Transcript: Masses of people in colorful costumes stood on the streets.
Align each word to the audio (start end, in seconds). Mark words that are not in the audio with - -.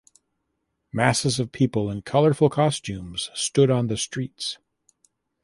Masses 0.91 1.39
of 1.39 1.51
people 1.51 1.91
in 1.91 2.01
colorful 2.01 2.49
costumes 2.49 3.29
stood 3.35 3.69
on 3.69 3.85
the 3.85 3.97
streets. 3.97 4.57